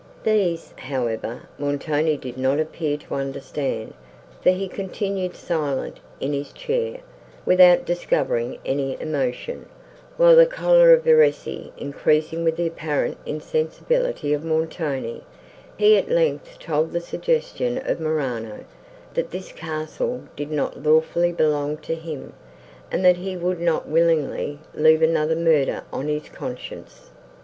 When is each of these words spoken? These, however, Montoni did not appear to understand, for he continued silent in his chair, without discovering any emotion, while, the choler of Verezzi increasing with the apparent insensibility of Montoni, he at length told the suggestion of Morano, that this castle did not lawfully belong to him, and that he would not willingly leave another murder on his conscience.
These, 0.23 0.73
however, 0.79 1.41
Montoni 1.59 2.17
did 2.17 2.35
not 2.35 2.59
appear 2.59 2.97
to 2.97 3.13
understand, 3.13 3.93
for 4.41 4.49
he 4.49 4.67
continued 4.67 5.35
silent 5.35 5.99
in 6.19 6.33
his 6.33 6.51
chair, 6.51 7.01
without 7.45 7.85
discovering 7.85 8.57
any 8.65 8.99
emotion, 8.99 9.67
while, 10.17 10.35
the 10.35 10.47
choler 10.47 10.91
of 10.91 11.03
Verezzi 11.03 11.71
increasing 11.77 12.43
with 12.43 12.55
the 12.57 12.65
apparent 12.65 13.17
insensibility 13.27 14.33
of 14.33 14.43
Montoni, 14.43 15.21
he 15.77 15.95
at 15.99 16.09
length 16.09 16.57
told 16.57 16.93
the 16.93 16.99
suggestion 16.99 17.77
of 17.77 17.99
Morano, 17.99 18.65
that 19.13 19.29
this 19.29 19.51
castle 19.51 20.23
did 20.35 20.49
not 20.49 20.81
lawfully 20.81 21.31
belong 21.31 21.77
to 21.77 21.93
him, 21.93 22.33
and 22.91 23.05
that 23.05 23.17
he 23.17 23.37
would 23.37 23.59
not 23.59 23.87
willingly 23.87 24.57
leave 24.73 25.03
another 25.03 25.35
murder 25.35 25.83
on 25.93 26.07
his 26.07 26.27
conscience. 26.27 27.11